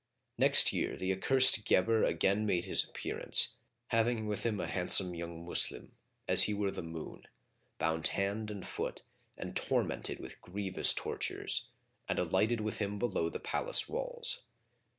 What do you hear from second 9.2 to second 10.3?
and tormented